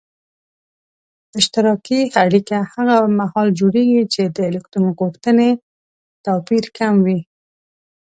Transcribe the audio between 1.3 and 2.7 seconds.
اشتراکي اړیکه